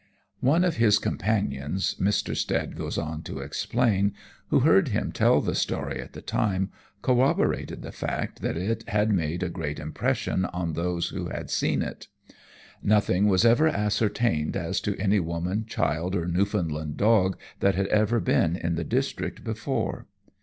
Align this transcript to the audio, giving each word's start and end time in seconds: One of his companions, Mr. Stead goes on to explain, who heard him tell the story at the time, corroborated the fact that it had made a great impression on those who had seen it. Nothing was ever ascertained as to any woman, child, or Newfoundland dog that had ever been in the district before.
One 0.39 0.63
of 0.63 0.77
his 0.77 0.97
companions, 0.97 1.95
Mr. 2.01 2.35
Stead 2.35 2.75
goes 2.75 2.97
on 2.97 3.21
to 3.21 3.37
explain, 3.37 4.15
who 4.47 4.61
heard 4.61 4.87
him 4.87 5.11
tell 5.11 5.41
the 5.41 5.53
story 5.53 6.01
at 6.01 6.13
the 6.13 6.23
time, 6.23 6.71
corroborated 7.03 7.83
the 7.83 7.91
fact 7.91 8.41
that 8.41 8.57
it 8.57 8.83
had 8.89 9.11
made 9.13 9.43
a 9.43 9.47
great 9.49 9.77
impression 9.79 10.45
on 10.45 10.73
those 10.73 11.09
who 11.09 11.27
had 11.29 11.51
seen 11.51 11.83
it. 11.83 12.07
Nothing 12.81 13.27
was 13.27 13.45
ever 13.45 13.67
ascertained 13.67 14.57
as 14.57 14.81
to 14.81 14.97
any 14.99 15.19
woman, 15.19 15.67
child, 15.67 16.15
or 16.15 16.25
Newfoundland 16.25 16.97
dog 16.97 17.37
that 17.59 17.75
had 17.75 17.85
ever 17.89 18.19
been 18.19 18.55
in 18.55 18.73
the 18.73 18.83
district 18.83 19.43
before. 19.43 20.07